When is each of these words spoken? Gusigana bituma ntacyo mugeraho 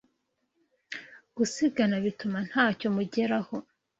Gusigana 1.35 1.95
bituma 2.05 2.37
ntacyo 2.49 2.87
mugeraho 2.95 3.55